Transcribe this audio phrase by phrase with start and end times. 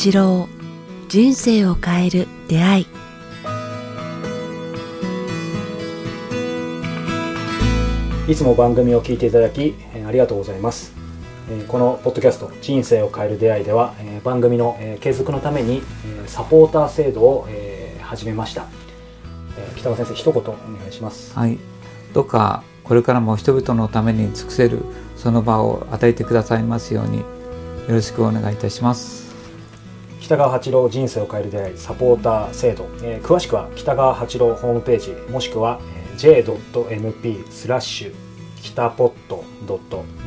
[0.00, 0.48] 八郎
[1.08, 2.86] 人生を変える出会い。
[8.28, 10.92] いつも番組を聞いていただきえーありがとうございます。
[11.50, 18.66] えーこのポッドキャスト「人生を変える出会い」ではえー番組のえー継続のためにえーサポーター制度をえー始めました。
[19.58, 20.54] えー北川先生一言お願
[20.88, 21.36] いします。
[21.36, 21.58] はい、
[22.12, 24.78] どうかこれからも人々のために尽くせる
[25.16, 27.24] その場を与えてくださいますようによ
[27.88, 29.27] ろしくお願いいたします。
[30.28, 35.80] 北川八郎人生を変える出会いサポーター制度、えー詳しくは北川八郎ホームページもしくは
[36.18, 38.14] j.mp スラッシュ
[38.60, 39.42] 北ポット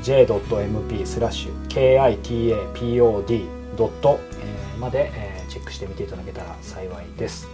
[0.02, 3.46] .j.mp スラッシュ kitapod
[3.78, 4.20] ドット
[4.80, 5.12] まで
[5.50, 7.48] チェックしてみていただけたら幸いです。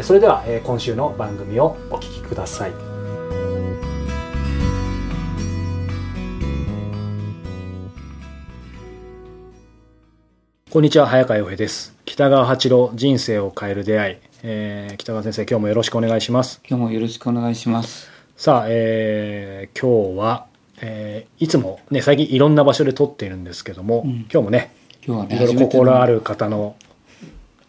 [0.00, 2.95] それでは今週の番組をお聞きください。
[10.76, 11.96] こんにちは早川洋平です。
[12.04, 16.60] 北川八郎人生を変える出会い、えー北川先生今日もよろしくお願いします。
[16.68, 18.10] 今日もよろしくお願いします。
[18.36, 20.46] さあ、えー今日は、
[20.82, 24.10] えーいつもね最近いろんな場所で撮っているんですけども、うん。
[24.30, 26.76] 今日もね今日はね、いろいろ心ある方の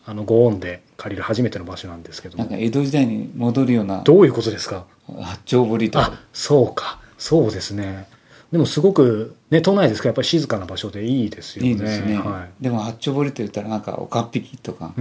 [0.05, 2.44] あのご恩で借りる初めての場所なんですけども。
[2.44, 4.83] なんか江戸時代に戻るようなどういうことですか？
[5.08, 6.11] 八丁堀とか。
[6.13, 7.00] あそうか。
[7.17, 8.05] そうですね
[8.52, 11.70] でもすごくね都内ですからやっぱり静かな場所でいいですよね。
[11.70, 12.17] いいですね。
[12.17, 14.94] はでも八丁堀と言ったらなんかおかっぴきとか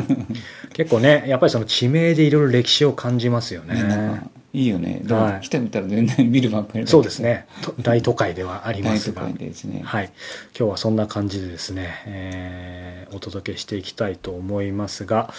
[0.74, 3.82] 結構ねやっぱりその地名でいろいろ歴史を感じますよね。
[3.82, 4.22] ね、
[4.56, 5.00] いいよね。
[5.04, 5.40] でもはい。
[5.42, 7.20] 来てみたら全然見るばっかりそうです。
[7.20, 7.46] ね。
[7.62, 9.82] と大都会ではありま大都すが会ですね。
[9.84, 10.12] はい、
[10.58, 15.32] 今日はそんな感じでですね、えーお届けしていきたいと思いますが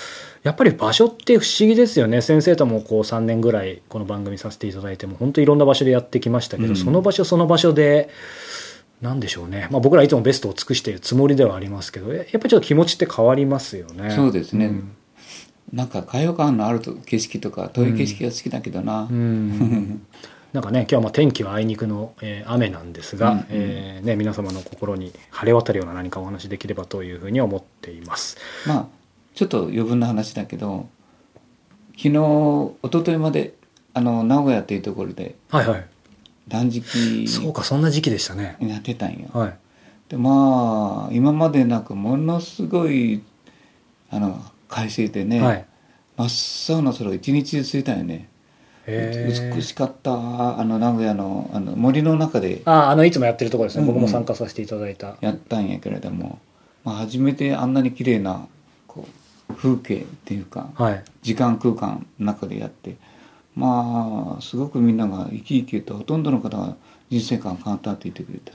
[0.43, 2.21] やっぱり場所って不思議ですよね。
[2.21, 6.75] 先生ともこう3年ぐらいこの番組させていただいても本当いろんな場所でやってきましたけど、うん。
[6.75, 8.09] その場所その場所で
[9.01, 14.11] なんでしょうね、まあ、僕らいつもベストを尽くしているつもりではありますけどややっぱりちょっと気持ちって変わりますよね。
[14.11, 14.67] そうですね。
[14.67, 14.95] ん
[15.73, 19.07] なんか開放感のあると景色とか遠い景色が好きだけどな。
[19.09, 20.01] うん
[20.53, 28.37] なんかね今日はまあ天気はあいにくの、えー雨なんですが、うんうんえーね、皆様の心に晴れ渡るような何かお話できればというふうに思っています。
[28.65, 28.85] まあ
[29.35, 30.87] ちょっと余分な話だけど
[31.97, 33.53] 昨日一昨日まで
[33.93, 35.85] あの名古屋っていうところではいはい
[36.47, 38.55] 断食そうかそんな時期でしたね。
[38.61, 39.27] やってたんよ。
[39.33, 39.57] はい。
[40.07, 43.21] でまあ今までなくものすごい
[44.09, 45.65] あの快晴でね、はい。
[46.17, 48.29] 真っ青な空を一日でついたよね。
[48.87, 52.61] 美しかったあの名古屋のあの森の中で。
[52.65, 53.89] ああのいつもやってるところですね、うん。
[53.89, 55.17] うん僕も参加させていただいた。
[55.21, 56.39] やったんやけれども、
[56.83, 58.47] まあ、初めてあんなに綺麗な
[58.87, 59.05] こ
[59.49, 61.03] う風景っていうかはい。
[61.21, 62.95] 時間空間の中でやって。
[63.55, 66.75] まあすごくみんなが生き生きとほとんどの方が
[67.09, 68.53] 人生観変わったって言ってくれた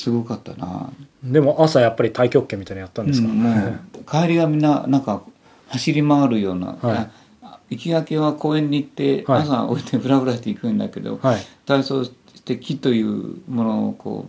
[0.00, 0.90] すごかったな
[1.22, 3.28] でも朝やっぱり太極拳みたいなのやったんですか？
[3.28, 5.22] うんもう帰りはみんななんか
[5.68, 6.96] 走り回るような、はい
[7.42, 11.40] あ行きがけは公園に行ってはい朝置いてブラブラして行くんだけど、はい。
[11.66, 12.12] 体操し
[12.44, 14.28] て木というものをこ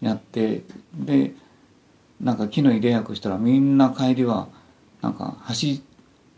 [0.00, 0.62] うやって
[0.94, 1.34] で
[2.20, 4.48] なんか木の入れ役したらみんな帰りは
[5.02, 5.82] なんか走り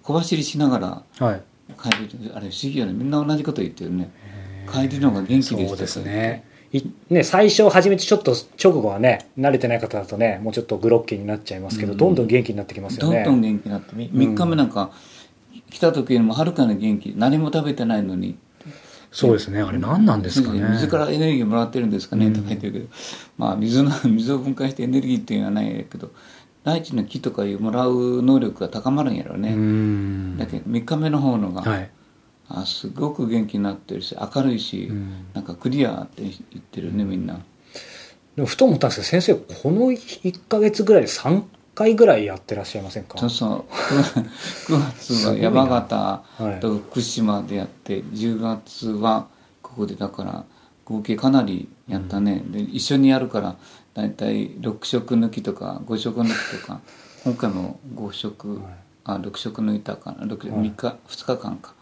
[0.03, 0.79] 小走りしなが
[1.19, 1.43] らはい。
[1.81, 4.11] 帰りあれ不思議よねみんな同じこと言ってるね
[4.73, 6.45] 帰りの方が元気でしたそうですね。
[6.73, 13.25] いね最初始めてちょっと直後はね慣れてない方だとねもうちょっとグロッキーになっちゃいますけど、うんどんどん元気になってきますよね。
[13.25, 14.93] どんどん元気になってみ3日目なんか
[15.71, 18.39] 来た時よりもはるかに元気何も食べてないのに
[19.11, 19.61] そうですね。
[19.61, 20.61] あれ何なんですかね。
[20.73, 22.87] 水からエネルギーもらってるんですかね、うんとか言ってるけど
[23.37, 26.13] まあ水の 水を分解してエネルギーっていうのはないけど
[26.63, 30.39] 大地の木とかいうもらう能力が高まるんやろううね、ん。
[30.39, 31.91] だけど3日目の方のが、はい。
[32.53, 35.27] あすごく元気になってるし明るいし、うん。
[35.33, 37.41] なんかクリアって言ってるねみんな。
[38.37, 41.43] でもふと思ったんですけど先生この1か月ぐらいで3
[41.75, 43.19] 回ぐらいやってらっしゃいませんか？
[43.19, 43.65] そうそう。
[44.75, 49.29] 9月は山形はいと福島でやって10月は
[49.63, 50.45] ここでだから
[50.85, 53.57] 合計かなりやったね、で一緒にやるから
[53.95, 56.81] 大体6食抜きとか5食抜きとか
[57.25, 58.75] 今回も5食、はい。
[59.05, 60.25] あ6食抜いたかな。
[60.25, 60.71] 6, はい。
[60.71, 61.75] 3日2日間か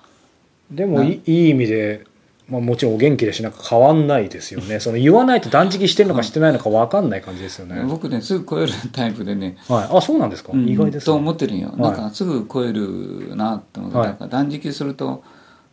[0.70, 2.04] でもいいい意味で、
[2.48, 4.80] まあ、もちろんお元気だしなんか変わんないですよね。
[4.80, 9.56] その言わないと断食してるのかしてないのか分かんない感じですよね、僕ねすぐ超えるタイプでね。
[9.68, 10.68] はい、あそうなんですか、うん。
[10.68, 14.16] 意外ですとね思ってるんよ、はいなんかすぐ超えるなって思って、はい。
[14.28, 15.22] 断食すると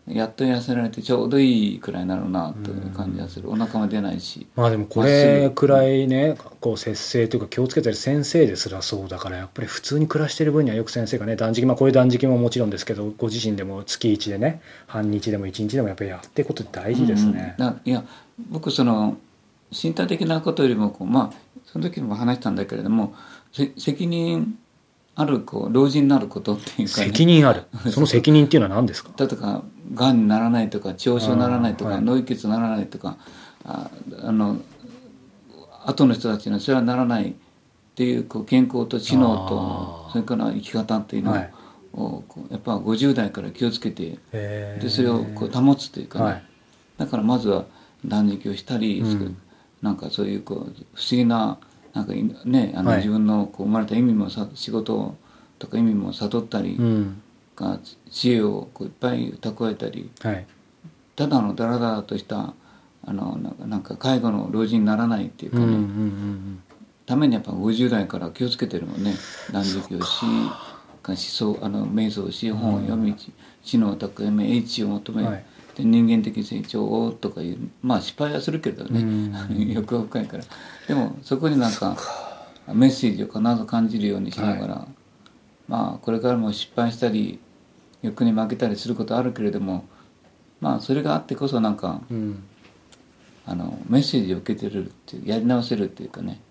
[0.08, 3.50] やっと痩せられてちょうどいいくらいになるなという感じがする。
[3.50, 4.46] お腹も出ないし。
[4.56, 17.68] まあでもこれくらいねこう節制というか気をつけてる先生ですらそうだからやっぱり普通に暮らしてる分にはよく先生がね断食まあこういう断食ももちろんですけどご自身でも月1でね半日でも1日でもやっぱりやっていくことって大事ですね、うん。
[17.68, 18.04] うんだいや
[18.52, 19.18] 僕その
[19.72, 23.16] 身体的なことよりもこうまあその時にも話したんだけれども
[23.52, 24.58] せ責任
[25.18, 27.64] あるこう老人になることっていうか、ね、責任ある。
[27.92, 29.12] その責任っていうのは何ですか？
[29.18, 29.64] 例えば
[29.94, 33.18] がんにならないとか腸症にならないとか、脳溢血にならないとか
[33.64, 33.90] あ
[34.24, 34.58] あの
[35.86, 37.34] 後の人たちのそれはならないっ
[37.96, 41.32] ていうこう健康と知能とそれから生き方っていうの
[41.94, 46.44] を、やっぱ50代から気をつけてでそれをこう保つというかね、はい。
[46.98, 47.66] だからまずは
[48.06, 49.38] 断食をしたり、うん。
[49.82, 50.76] なんかそういうこう不思
[51.12, 51.60] 議な
[51.96, 52.98] なんかいねあの、はい。
[53.00, 55.16] 自分のこう生まれた意味もさ仕事
[55.58, 57.22] とか意味も悟ったり、うん。
[57.56, 57.80] が
[58.12, 60.46] 知恵をこういっぱい蓄えたりはい。
[61.16, 62.54] ただのダラダラとした
[63.08, 66.64] あのなんかなんか介護の老人にならないっていうかね、うんうんうん
[67.06, 69.14] ためにやっぱ50代から気をつけてるもんね
[69.52, 70.26] 断食をし
[71.08, 73.16] 思想あの瞑想をし本を読み
[73.64, 75.46] 知能を高め英知を求め、はい
[75.76, 79.34] で人間的成長をとかいうまあ失敗はするけれどね、うん。
[79.72, 80.44] 欲が深いから。
[80.88, 81.98] でもそこになんか
[82.74, 84.88] メッセージを必ず感じるようにしながら、
[85.68, 87.40] まあこれからも失敗したり
[88.02, 89.86] 欲に負けたりすることあるけれども
[90.62, 92.18] まあそれがあってこそなんかうん。
[92.18, 92.44] うん
[93.48, 96.42] あのメッセージを受けてるっていうやり直せるっていうかね。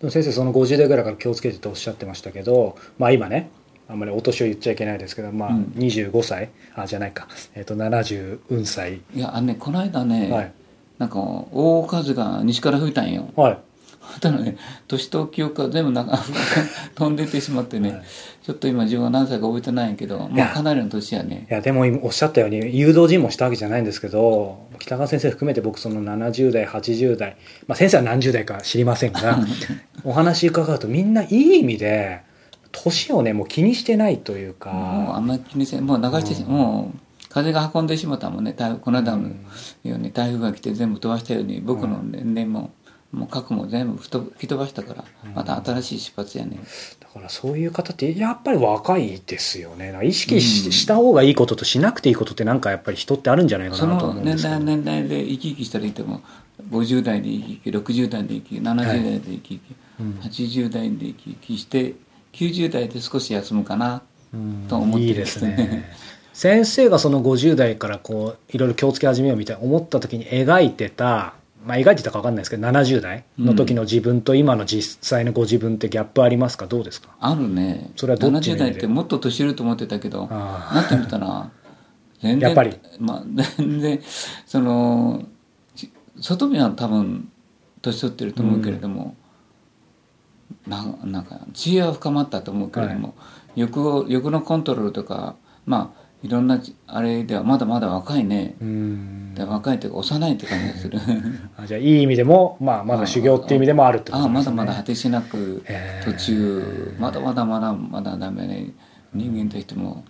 [0.00, 3.50] でも先生その50代ぐらいから気をつけてとおっしゃってましたけどまあ今ね
[3.88, 5.64] あんまりお年を言っちゃいけないですけどまあうん。
[5.76, 6.50] 25歳？
[6.74, 7.28] あじゃないか。
[7.54, 9.00] えっと70運歳。
[9.14, 10.52] いやあのねこの間ね、はい。
[10.98, 13.28] なんか大風が西から吹いたんよ。
[13.36, 13.58] はい。
[14.20, 14.56] たらね
[14.86, 16.18] 年と記憶が全部なんか
[16.94, 18.02] 飛んでってしまってね、はい。
[18.44, 21.46] ちょっと今自分は何歳か覚えてないんやけどまあかなりの年やね。
[21.50, 27.36] いやでも今おっしゃったように誘導尋問したわけじゃないんですけど北川先生含めて僕その70代80代、
[27.66, 29.38] まあ、先生は何十代か知りませんが
[30.04, 32.20] お話伺うとみんないい意味で
[32.84, 34.70] 年をねもう気にしてないというもうか
[35.16, 36.48] あんまり気にせんもう流してし、うん。
[36.48, 39.28] もう風が運んでしまったもんねこの間の
[39.84, 42.70] ように台風が来て全部飛ばしたように僕の年齢も、
[43.12, 46.58] もう核も全部吹き飛ばしたからまた新しい出発やね
[47.00, 49.98] だからそういう方ってやっぱり若いですよね。
[50.02, 50.72] 意識し,、うん。
[50.72, 54.54] した方がいいこととしなくていいことってなんかやっぱり人ってあるんじゃないかそなとの年思うんですけど。
[54.54, 56.22] 代年代で生き生きしたらいても
[56.70, 59.60] 50代で生き生き60代で生き生き70代で生き生き、
[60.00, 61.94] うん80代で生き生きして
[62.36, 64.02] 90代で少し休むかな
[64.32, 65.04] うんと思ってる。
[65.04, 65.90] いいですね。
[66.32, 71.34] 先生がその50代からこういろいろ気をつけ始めようみたいな思った時に描いてた
[71.64, 76.66] まあ描いてたか分かんないですけど70代の時の自分と今の実際のご自分ってギャップありますか？
[76.66, 77.08] どうですか？
[77.20, 77.90] あるね。
[77.96, 81.50] それはどっちの意味で70代ってもっと年いると思ってたけどなってみたら
[82.20, 82.76] 全然やっぱり。
[82.98, 83.22] まあ
[83.56, 84.00] 全然
[84.44, 85.24] その
[85.74, 85.90] ち
[86.20, 87.32] 外見は多分
[87.80, 89.16] 年取ってると思うけれども、
[90.66, 93.14] ななんか知恵は深まったと思うけれども、
[93.54, 99.34] 欲を欲のコントロールとかまあいろんなあれではまだまだ若いね、うん。
[99.34, 100.98] で若いというか幼いって感じがする。
[101.56, 104.56] あじゃあいい意味でも、まあ、まだ修行っていう意味でもあるってこああまだとですね。
[104.56, 105.62] まだ果てしなく
[106.04, 108.70] 途中まだまだまだまだダメね。
[109.14, 110.04] 人間としても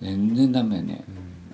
[0.00, 1.04] 全然ダメね、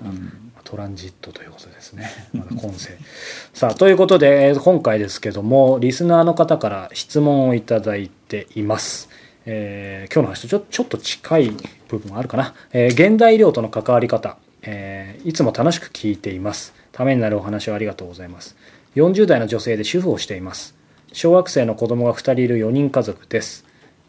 [0.03, 2.11] うんトランジットということですね。
[2.35, 2.91] まだ今世。
[3.55, 9.09] さあ、ということで、今回ですけども、リスナーの方から質問をいただいています。
[9.47, 11.53] えー今日の話とちょちょっと近い
[11.89, 12.55] 部分あるかな。
[12.75, 16.75] えー現代医療との関わり方、えーいつも楽しく聞いています。
[16.93, 18.55] ためになるお話をありがとうございます。
[18.95, 20.75] 40代の女性で主婦をしています。
[21.15, 23.65] 小学生の子供が2人いる4人家族です。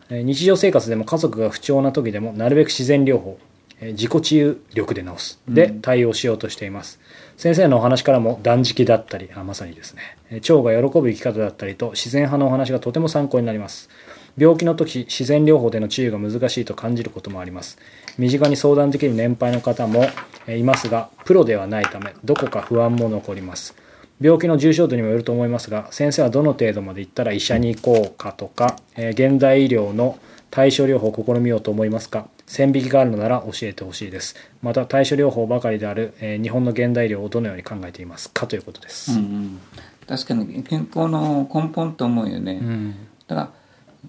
[0.10, 3.38] 日常生活でも家族が不調な時でもなるべく自然療法
[3.82, 5.42] 自己治癒力で治す。
[5.48, 7.00] で対応しようとしています、
[7.38, 10.18] 先生のお話からも断食だったりあまさにですね。
[10.30, 13.90] えー腸が喜ぶ生き方だったりと自然派のお話がとても参考になります。
[14.38, 17.78] 病気の時自然療法での治癒が難しいと感じることもあります。
[18.18, 20.06] 身近に相談できる年配の方も
[20.48, 23.76] えーいますがプロではないためどこか不安も残ります。
[24.22, 30.20] 病気の重症度にもよると思いますが先生はどの程度までいったら医者に行こうかとか、えー現代医療の
[30.52, 32.28] 対処療法を試みようと思いますか？
[32.48, 34.36] 線引きがあるのなら教えてほしいです。
[34.62, 38.48] また対処療法ばかりである、えー日本の現代医療をどのように考えていますか？
[38.48, 39.60] ということです、うんうん、
[40.08, 42.96] 確かに健康の根本と思うよね、うん。
[43.28, 43.52] だから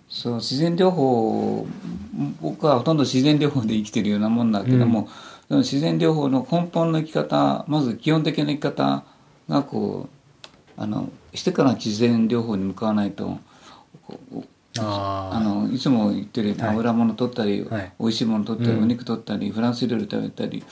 [0.09, 1.67] そう自然療法
[2.41, 5.09] 僕はほとんど自然療法で生きてるようなもんだけども、
[5.49, 9.05] その自然療法の根本の生き方まず基本的な生き方
[9.49, 10.09] がこ
[10.79, 13.39] うあのしてから自然療法に向かわないと
[14.79, 16.69] あのいつも言ってるはい。
[16.71, 17.93] 油物取ったり、はい。
[17.99, 18.83] 美味しいもの取ったり、うん。
[18.85, 20.63] お肉取ったりフランス料理食べたり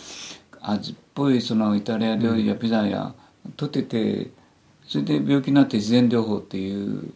[0.60, 3.14] 味っぽいそのイタリア料理やピザや
[3.56, 4.30] 取ってて
[4.86, 7.12] それで病気になって自然療法っていう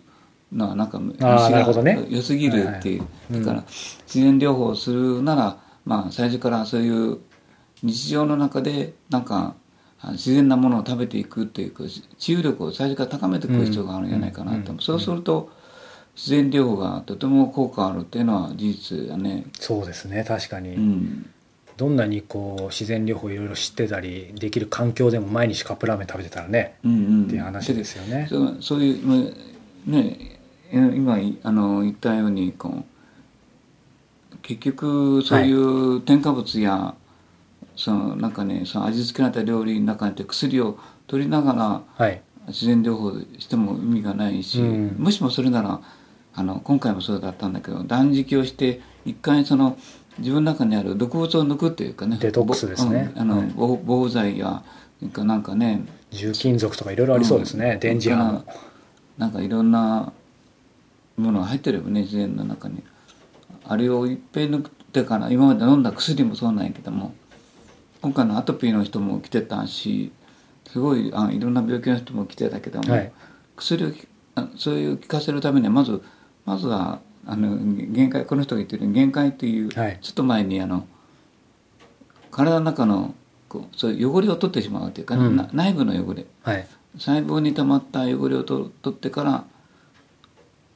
[0.53, 2.05] のはなんか虫あーなるほどね。
[2.09, 3.03] 良すぎるっていう、
[3.41, 3.65] だから
[4.07, 7.19] 自然療法をするなら、まあ、最初からそういう
[7.83, 9.55] 日常の中でなんか
[10.01, 11.85] あ自然なものを食べていくっていうか
[12.19, 14.79] 治癒力を最初から高めていく必要があるんじゃないかなと、うん。
[14.79, 15.51] そうすると
[16.15, 19.47] 自然療法がとても効果あるっていうのは事実だね。
[19.55, 21.31] そうですね確かに、うん。
[21.77, 27.25] どんなにこう自然療法いろいろ知ってたりできる環境でも毎日カップラーメン食べてたらね、うんうん。
[27.25, 28.27] っていう話ですよね。
[28.29, 30.39] そうそういうまあね
[30.71, 32.85] え今いあの言ったようにこ
[34.33, 36.95] う結局そういう添加物や、
[37.77, 42.21] そのなんかねその味付けられた料理の中にて薬を取りながらはい。
[42.49, 44.97] 自然療法しても意味がないし、うん。
[44.99, 45.81] もしもそれなら
[46.35, 49.77] あの今回もそうだったんだけど断食をして一回その
[50.19, 53.13] 自分の中にある毒物を抜くっていうかねデトックスですね。
[53.15, 53.53] ぼうんあの、はい。
[53.55, 54.63] 防防剤や
[55.17, 58.45] なんかね重金属とかいろいろありそうですね、うん電磁波も。
[59.19, 60.13] なんかいろんな
[61.17, 62.83] ものが入ってるよね自然の中に。
[63.65, 67.15] あれをいっぺん抜くってから今まで飲んだ薬もそうなんやけども
[68.01, 70.11] 今回のアトピーの人も来てたし
[70.67, 73.13] すごいあいろんな病気の人も来てたけども、はい。
[73.57, 73.93] 薬を
[74.57, 76.03] そういう効かせるためにはまず
[76.45, 79.99] まずはあの限界この人が言ってる限界っていう、はい。
[80.01, 80.87] ちょっと前にあの
[82.31, 83.15] 体の中の
[83.49, 85.37] こうそういう汚れを取ってしまうというか、うん。
[85.37, 86.27] な内部の汚れ。
[86.43, 86.67] はい。
[86.99, 89.45] 細胞に溜まった汚れをと取ってから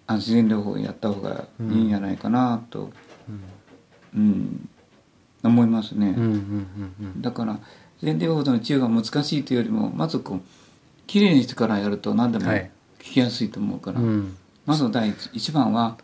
[0.07, 2.91] あ自然療法をやった方がいいんじゃないかなと、
[4.15, 4.69] うん。
[5.43, 7.23] 思いますね、うんうんうんうん。
[7.23, 7.59] だから
[8.01, 10.41] 自然療法の治癒が難しいというよりもまずこう
[11.07, 12.71] きれいにしてからやると何でもはい。
[12.99, 15.97] 聞きやすいと思うから、うんまず第一一番は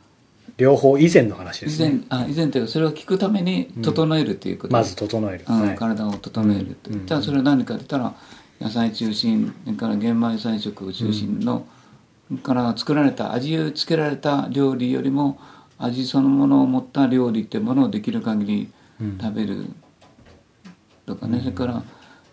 [0.56, 2.00] 両方以前の話で以すね。
[2.10, 5.44] 前あ以前というかそれを聞くために整えるということ、まず整える、
[5.76, 6.96] 体を整えると、う。
[6.96, 7.06] ん。
[7.06, 8.14] じゃあそれは何かって言ったら
[8.60, 11.66] 野菜中心それから玄米菜食中心の、
[12.28, 15.38] それから作られた味をつけられた料理よりも
[15.78, 19.18] 味そのものを持った料理っていうものをできる限りうん。
[19.18, 19.66] 食べる。
[21.06, 21.82] とかね、それから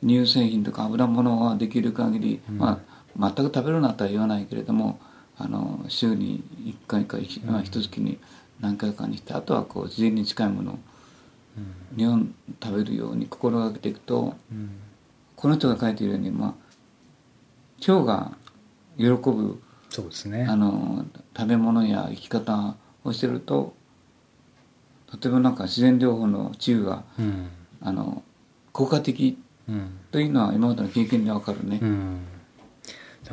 [0.05, 2.81] 乳製品とか油物はできる限り、ま
[3.17, 4.99] あ、全く食べるなとは言わないけれども
[5.39, 8.19] あの週に1回かひまあ一月に
[8.59, 10.79] 何回かにしてあとはこう自然に近いものを
[11.95, 14.71] 日本食べるように心がけていくとうん。
[15.35, 18.33] この人が書いているように、まあ、腸が
[18.97, 20.45] 喜ぶそうですね。
[20.49, 21.05] あの
[21.35, 23.73] 食べ物や生き方をしてると
[25.07, 27.49] とてもなんか自然療法の治癒がうん。
[27.81, 28.23] あの
[28.73, 29.37] 効果的
[29.69, 29.99] うん。
[30.11, 31.79] というのは今までの経験でわかるね。
[31.81, 31.85] う。
[31.85, 32.19] ん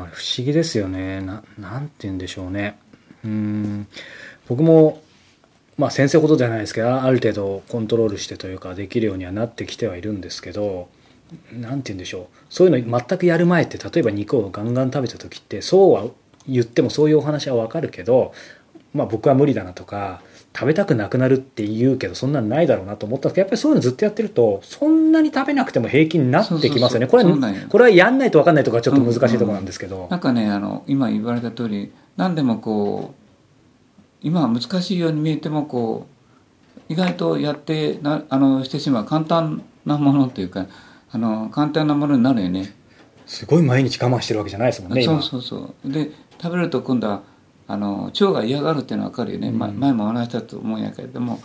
[0.05, 1.21] 不思議ですよね。
[1.21, 2.79] ななんて言うんでしょうね。
[3.25, 3.87] うん。
[4.49, 5.03] 僕も
[5.79, 10.89] まあ先生ほどじゃないですけどある程度コントロールしてというかできるようにはなってきてはいるんですけど
[11.53, 12.37] なんて言うんでしょう。
[12.51, 16.07] そういうの全くやる前って例えば肉をガンガン食べた時ってそうは
[16.49, 18.33] 言ってもそういうお話はわかるけど
[18.95, 20.23] まあ僕は無理だなとか
[20.57, 27.07] 食べたくなくなるって言うけどそんなのないだろうなと思ったんですけどやっぱりそういうのずっとやってるとそんなに食べなくても平気になってきますよね。
[27.09, 33.27] これはこれはやんないと分かんないところはちょっと難しいところなんですけど、なんかねあの今言われた通り何でもこう
[34.23, 36.07] 今は難しいように見えてもこ
[36.89, 40.67] う意外とやってなあのしてしまう簡単なものというか
[41.11, 42.75] あの簡単なものになるよね。
[43.27, 45.21] すごい毎日我慢してるわけじゃないですもんね今。
[45.21, 45.93] そうそうそう。
[45.93, 47.23] で食べると今度は
[47.69, 49.59] あの腸が嫌がるっていうのは分かるよね、うん。
[49.59, 51.41] ま前も話したと思うんやけれども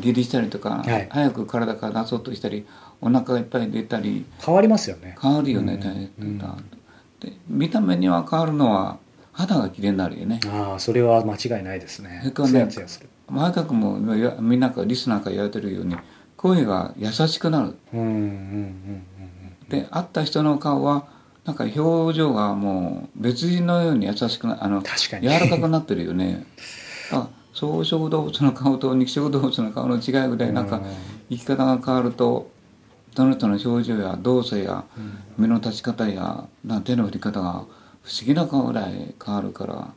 [0.00, 1.08] 下痢したりとか、はい。
[1.10, 2.66] 早く体から出そうとしたり
[3.00, 5.16] お腹がいっぱい出たり変わりますよね。
[5.20, 5.80] 変わるよね、うん。
[5.80, 6.56] ダイエットうんだ
[7.20, 8.98] で見た目には変わるのは
[9.32, 10.40] 肌が綺麗になるよね。
[10.46, 12.20] ああそれは間違いないですね。
[12.22, 13.98] それからねツヤツヤする前川君も
[14.40, 15.96] みんなからリスナーから言われてるように
[16.36, 17.74] 声が優しくなる。
[17.92, 19.02] うんうんうん。
[19.68, 21.06] で会った人の顔は
[21.44, 25.28] なんか表情がもう別人のように優しくなあの確かに。
[25.28, 26.46] 柔らかくなってるよね。
[27.12, 30.82] あ草食動物の顔と肉食動物の顔の違いぐらいなんかうん。
[31.30, 32.50] 生き方が変わると
[33.14, 34.84] その人の表情や動作や
[35.38, 37.64] 目の立ち方やな手の振り方が
[38.02, 39.94] 不思議な顔ぐらい変わるから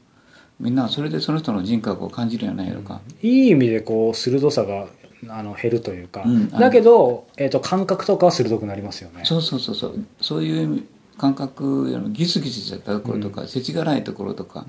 [0.59, 4.87] みんなそれでその人の人格を感じるんじゃないのか、いい意味でこう鋭さが
[5.29, 6.49] あの減るというか、うん。
[6.49, 9.21] だけど、えー、と感覚とかは鋭くなりますよね。
[9.23, 10.05] そうそうそうそう。
[10.19, 14.65] そういう意味感覚よりもギスギスしたところとか、世知辛いところとか、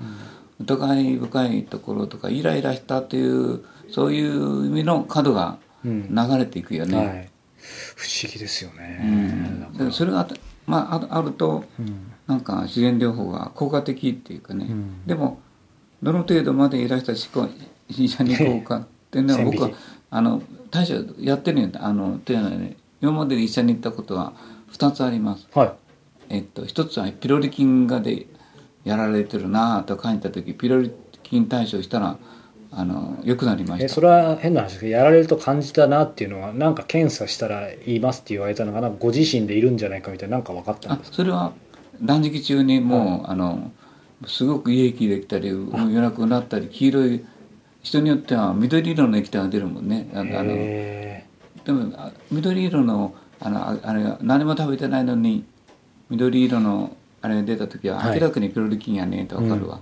[0.59, 6.13] 疑い深いところとかイライラしたというそういう意味の角がうん。
[6.13, 7.29] 流れていくよね、はい、
[7.95, 9.91] 不思議ですよね、うん。
[9.91, 10.27] それが
[10.67, 12.11] まあ、ああるとうん。
[12.27, 15.07] なんか自然療法が効果的っていうかね、うん。
[15.07, 15.39] でも
[16.03, 17.47] どの程度までいらしたしこ
[17.89, 19.71] 医者に効果っていうのは僕は
[20.11, 24.33] あの大将やってるんだあのというのはね今まで医者に行ったことは
[24.73, 25.47] 2つあります。
[25.53, 25.71] はい
[26.29, 28.27] えっと、一つはピロリ菌がで
[28.85, 30.91] やられてるなぁと書いた時ピロリ
[31.23, 32.17] 菌対処したら
[32.71, 33.85] あの良くなりました。
[33.85, 41.17] えそれは変な話ですけどやられると感じたなっていうのはなんか検査したら言いますって言われたのがなご自身でいるんじゃないかみたいななんか分かったんあですか？
[41.17, 41.53] それは
[42.01, 43.71] 断食中にもう、あの
[44.27, 47.25] すごくいい液できたり夜中になったり黄色い
[47.81, 55.45] 人によっては緑色の液体が出るもんねあのでもあ緑色のあのああれ何も食べてないのに
[56.09, 58.19] 緑色のあれが出た時ははい。
[58.19, 59.79] 明らかにピロリ菌やねってーわかるわ、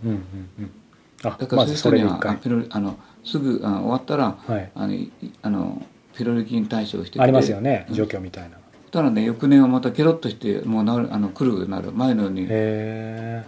[1.22, 4.72] だからまそういう人にはあずそれで一回ピロリあのすぐあ終わったら、はい。
[4.74, 5.82] あのいあの
[6.16, 7.96] ピロリ菌対処しててありますよねうん。
[7.96, 8.58] 状況みたいな。
[8.58, 11.92] そしたらね翌年はまたケロッとしてもうなるあの来るなる。
[11.92, 13.44] 前のようにへ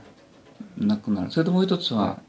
[0.77, 1.31] なくなる。
[1.31, 2.19] それともう一つは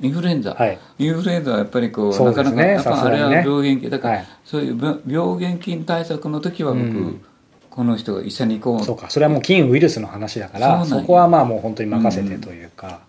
[0.00, 0.78] インフルエンザ、はい。
[0.98, 2.36] インフルエンザはやっぱりこうそうね。
[2.36, 4.26] なかなかやっぱあれは病原菌だから、はい。
[4.44, 7.24] そういう病病原菌対策の時は僕、うん
[7.78, 8.80] この人が医者に行こう。
[8.82, 9.08] えそうか。
[9.08, 13.02] それはもう菌ウイルスの話だからそこはまあもう本当に任せてというか。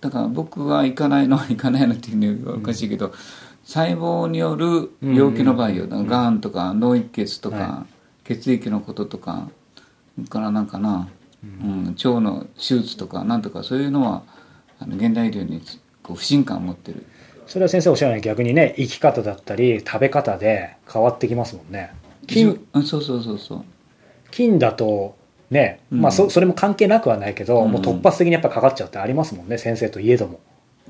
[0.00, 3.12] だから僕は行かないのは 行かないのっていうのはおかしいけど、
[3.64, 6.06] 細胞による病気の場合よ、うん。
[6.06, 7.86] がんとか脳一血とか、は
[8.22, 9.48] 血液のこととか
[10.28, 11.08] からなんかな、
[11.42, 11.96] うん。
[11.96, 14.22] 腸の手術とかなんとかそういうのは
[14.78, 15.60] あの現代医療に
[16.04, 17.04] こう不信感を持ってる。
[17.48, 21.92] それは先生おっしゃるように逆にね生き方だったり食べ方で変わってきますもんね。
[22.28, 23.64] 菌うんそうそうそうそう
[24.34, 25.16] 菌だと
[25.50, 26.00] ね、うん。
[26.00, 27.70] まあそそれも関係なくはないけど、うん。
[27.70, 30.40] もう突発的にやっぱかかっちゃうってありますもんね先生といえども。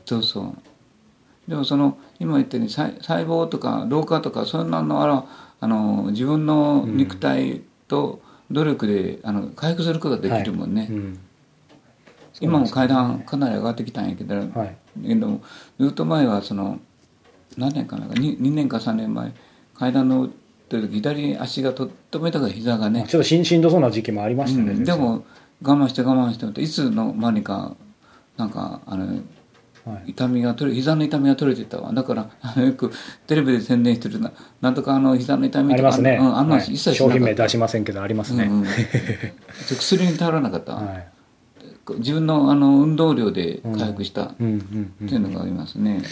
[0.04, 1.50] そうそう。
[1.50, 5.26] でもその今言ったように細細胞とか老化とかそんなのは
[5.60, 11.18] あの自分の肉体と努力で、あの回復することができるもんね、うん。
[12.40, 14.76] 今も階段かなり上がってきたんやけど、はい。
[15.06, 15.40] けど
[15.78, 16.78] ずっと前はその
[17.56, 19.32] 何年かな 2, 2年か3年前
[19.74, 20.30] 階段の
[20.78, 23.04] ってる時左足がとっても痛かった膝がね。
[23.08, 24.84] ちょっとしんしんどそうな時期もありましたね、うん。
[24.84, 25.24] でも
[25.62, 27.76] 我慢して我慢していつの間にか
[28.36, 29.06] なんかあの
[29.84, 30.12] はい。
[30.12, 31.92] 痛みが取れ膝の痛みが取れてたわ。
[31.92, 32.90] だからあのよく
[33.26, 36.72] テレビで宣伝してるななんとかあの膝の痛みとかありますね、うん、あんなのはい。
[36.72, 38.66] 一切し商品名出しませんけどありますね、うんうん
[39.68, 41.08] 薬に頼らなかった、はい。
[41.98, 44.24] 自分のあの運動量で回復した。
[44.24, 44.56] ってい
[45.16, 46.02] うのがありますね、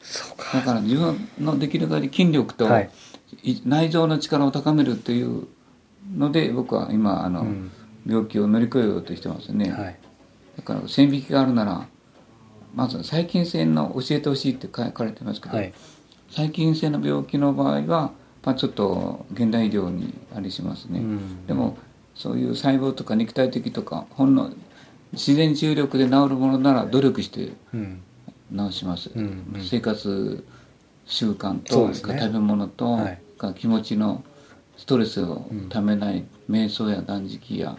[0.00, 2.88] そうだかから自分のできる限り筋力と、はいい
[3.64, 5.46] 内臓の力を高めるという
[6.16, 7.70] ので僕は今あの、うん。
[8.08, 9.98] 病気を乗り越えようとしてますね、はい。
[10.56, 11.88] だから線引きがあるなら
[12.74, 15.72] まず細菌性の教えてほしいって書かれてますけど、はい。
[16.30, 18.12] 細菌性の病気の場合は、
[18.44, 21.46] まあ、ちょっと現代医療にありしますね、うん。
[21.46, 21.76] でも
[22.14, 24.52] そういう細胞とか肉体的とかほんの
[25.12, 28.02] 自然治癒力で治るものなら努力してうん。
[28.70, 29.64] 治します、うんうん。
[29.64, 30.44] 生活
[31.06, 34.24] 習慣と、食べ物と、はいか気持ちの
[34.76, 37.76] ストレスをためない、瞑想や断食や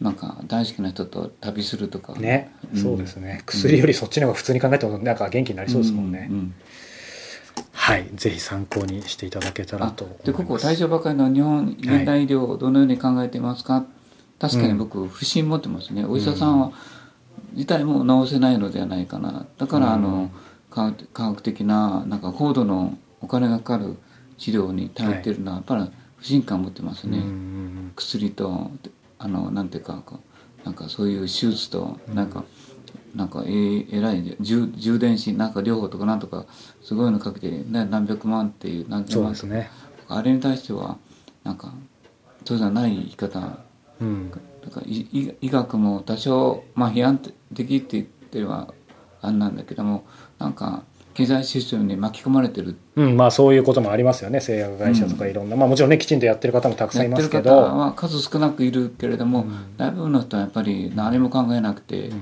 [0.00, 2.14] なんか大好きな人と旅するとか。
[2.14, 2.76] ね、ん。
[2.76, 3.42] そうですね。
[3.46, 6.54] 薬よりそっちの方が普通に考えてもなんか元気になりそうですもんね、うんうん
[7.72, 8.08] はい。
[8.14, 13.84] ぜひ参考にしていただけたらあとでここ大乗ばかりの日本現代医療をどのように考えていますか、
[14.38, 16.72] 確かに僕不信持ってますね、お医者さんは
[17.52, 19.46] 自体も治せないのではないかな。
[19.58, 20.30] だからあの、
[20.70, 23.96] 科学科学的ななんか高度のお金がかかる
[24.38, 28.70] 治療に頼ってるのはやっぱり不信感を持ってますね、うんうん薬と
[29.18, 30.02] あのなんていうか
[30.64, 32.44] なんかそういう手術となんか、
[33.14, 36.46] なんかええらい充充電子なんか療法とかなんとか
[36.82, 39.70] すごいのかけて、ね、何百万っていう何千万とかそうですね。
[40.08, 40.98] あれに対しては
[41.44, 41.72] なんか
[42.44, 43.40] そうじゃない生き方。
[43.40, 43.58] だ
[44.00, 44.30] うん。
[44.30, 48.74] からい医医学も多少、まあ、批判的って言っては
[49.20, 50.04] あんなんだけども
[50.38, 50.82] なんか
[51.14, 52.76] 経済システムに巻き込まれてる。
[52.96, 54.40] うん、まあそういうこともありますよね。
[54.40, 59.76] 製薬会社とかいろんな、まあもちろんねきちんとやってる方もたくさんいますけやってる方どは数少なくいるけれども、うん。
[59.76, 62.14] 大部分の人はやっぱり何も考えなくて、う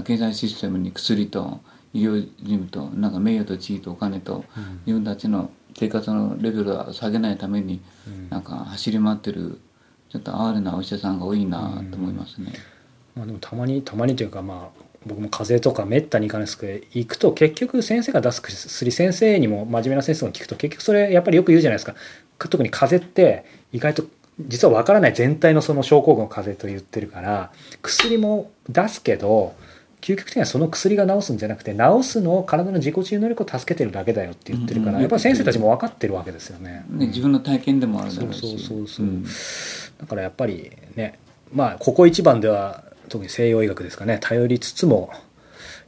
[0.00, 0.04] ん。
[0.04, 1.60] 経済システムに薬と
[1.94, 4.80] 医療事務となんか名誉と地位とお金と、うん。
[4.86, 8.28] 自分たちの生活のレベルを下げないために、うん。
[8.30, 9.60] なんか走り回ってる
[10.10, 12.52] ちょっと哀れなお医者さんが多いなと思いますね。
[13.14, 21.94] まあ、でもたまにたまにというかまあ僕も風邪とかめったに行かないですけど行くと結局先生が出す薬先生にも真面目な先生が聞くと結局それやっぱりよく言うじゃないですか。
[22.38, 24.04] 特に風邪って意外と
[24.40, 29.54] 実は分からない全体のその症候群を風邪と言ってるから薬も出すけど
[30.00, 36.84] 究極的にはその薬が治すんじゃなくて治すのを体の自己治癒能力を助けてるだけだよって言ってるから、うんやっぱり先生たちも分かってるわけですよね。
[36.90, 38.40] ね自分の体験でもあるだろうし。
[38.40, 39.06] そうそうそうそう。
[39.06, 39.24] うん。
[39.24, 41.18] だからやっぱりね
[41.52, 44.18] まあここ一番では特に西洋医学ですかね。
[44.22, 45.10] 頼りつつも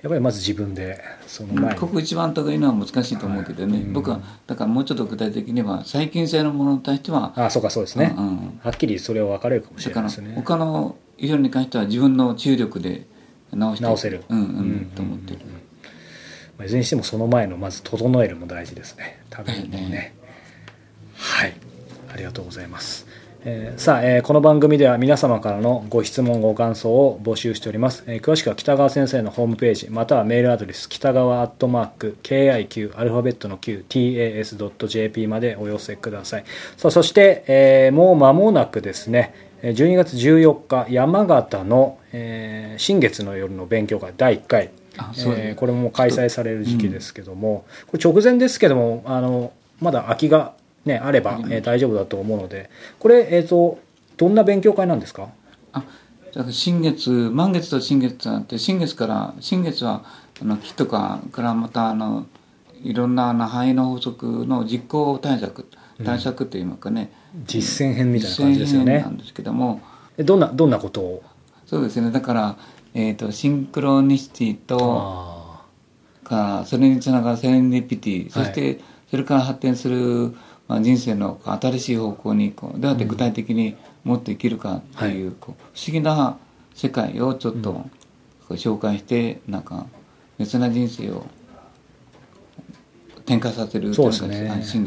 [0.02, 1.80] やっぱりまず自分でその前に。
[1.80, 3.92] ここ一番とかいうのは難しいと思うけどね、うん。
[3.92, 8.60] 僕はだからもうちょっと具体的には細菌性のものに対しては、あそうかそうですね、うんうん。
[8.62, 10.34] はっきりそれは分かれるかもしれないですね。
[10.34, 13.06] 他の医療に関しては自分の治癒力で
[13.52, 14.24] 治して治せる。
[14.28, 15.38] うんうん、うんと思ってる、
[16.58, 19.22] まあいずれにしてもその前のまず整えるも大事ですね。
[19.32, 20.14] 食べるのもね。
[21.14, 21.54] はい。
[22.12, 23.06] ありがとうございます
[23.44, 36.44] えーさあ、えーこの番組では皆様からのご質問ご感想を募集しております、えー詳しくは北川先生のホームページまたはメールアドレス北川アットマーク KIQ アルファベットの QTAS.jp までお寄せください。
[36.76, 44.70] さあそして、えーもう間もなくですねえー12月14日山形の、えー新月の夜の勉強会第1回。
[44.94, 50.52] えーこれも開催される時期ですけども、これ直前ですけどもあのまだ空きが、
[50.84, 52.70] ね、あれば、えー大丈夫だと思うので。
[52.98, 53.78] これ、えー、と
[54.16, 55.28] どんな勉強会なんですか？
[55.72, 55.84] あ
[56.50, 60.04] 新月満月と新月があって新月から新月は
[60.40, 62.26] あの木とかからまたあの
[62.82, 65.66] いろんなあの範囲の法則の実行対策
[66.04, 67.12] 対策といいますかね、
[67.46, 68.94] 実践編みたいな感じですよね。
[68.94, 69.80] 実践編なんですけども。
[70.16, 71.22] えどんなどんなことを？
[71.66, 72.10] そうですね。
[72.10, 72.56] だから、
[72.94, 75.62] えー、とシンクロニシティとあ
[76.24, 78.80] かそれにつながるセレンディピティ、そして
[79.12, 80.34] それから発展する、
[80.68, 82.80] まあ、人生の新しい方向にこう。
[82.80, 86.38] どうやって具体的に持っていけるかっていう,、こう不思議な
[86.74, 87.84] 世界をちょっと
[88.48, 89.84] 紹介してなんか
[90.38, 91.26] 別な人生を
[93.32, 94.52] 展開させるそうですね。
[94.54, 94.78] です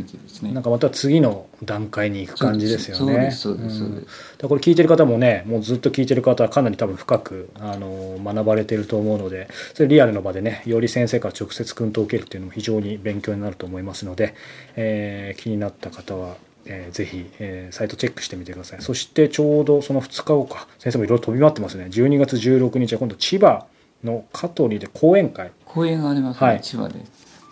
[0.42, 0.50] ね。
[0.50, 3.32] ーなんかまた次の段階に行く感じですよね。
[3.32, 14.36] そうですそうですこれ聞いてる方もねもうずっと聞いてる方はかなり多分深くあの学ばれてると思うのでそれリアルの場でねより先生から直接訓導を受けるっていうのも非常に勉強になると思いますので、
[14.76, 18.82] えー気になった方は、えーぜひ、えーサイトチェックしてみてください。
[18.82, 20.68] そしてちょうどその2日後か。
[20.80, 21.86] 先生もいろいろ飛び回ってますね。
[21.86, 23.66] 12月16日は今度千葉
[24.04, 25.52] の香取で講演会。
[25.66, 26.62] 公園がありますね、はい。
[26.62, 26.96] 千葉で。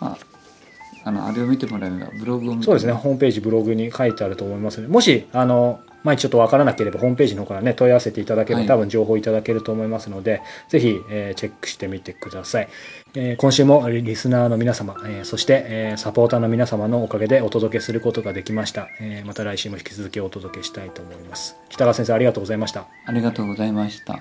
[0.00, 0.33] まあ
[1.04, 12.68] あのあれを見てもらえればブログを見てそうですね、ホームページ、ブログに書いてあると思いますので、もし、あの、毎日ちょっとわからなければ、ホームページの方からね、問い合わせていただければ、はい多分情報いただけると思いますので、ぜひ、えーチェックしてみてください。
[13.14, 18.88] えー今週もリリスナーの皆様、えーそして、えーサポーターの皆様のおかげでお届けすることができました。
[19.00, 21.56] えーまた来週も引き続きお届けしたいと思います。
[21.70, 22.86] 北川先生、ありがとうございました。
[23.06, 24.20] ありがとうございました。